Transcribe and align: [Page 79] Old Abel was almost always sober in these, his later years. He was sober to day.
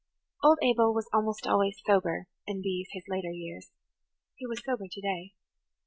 [Page 0.41 0.47
79] 0.47 0.49
Old 0.49 0.59
Abel 0.63 0.93
was 0.95 1.09
almost 1.13 1.45
always 1.45 1.79
sober 1.85 2.25
in 2.47 2.61
these, 2.61 2.87
his 2.91 3.03
later 3.07 3.29
years. 3.29 3.69
He 4.33 4.47
was 4.47 4.59
sober 4.65 4.85
to 4.89 4.99
day. 5.01 5.35